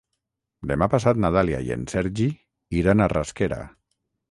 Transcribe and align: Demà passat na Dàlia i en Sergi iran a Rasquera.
Demà 0.71 0.87
passat 0.93 1.19
na 1.25 1.31
Dàlia 1.35 1.59
i 1.67 1.69
en 1.77 1.85
Sergi 1.95 2.27
iran 2.81 3.07
a 3.07 3.11
Rasquera. 3.17 3.63